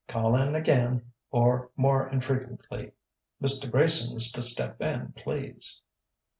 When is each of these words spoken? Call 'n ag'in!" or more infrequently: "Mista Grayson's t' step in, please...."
Call 0.07 0.35
'n 0.35 0.55
ag'in!" 0.55 1.11
or 1.29 1.69
more 1.77 2.09
infrequently: 2.09 2.93
"Mista 3.39 3.67
Grayson's 3.67 4.31
t' 4.31 4.41
step 4.41 4.81
in, 4.81 5.13
please...." 5.15 5.83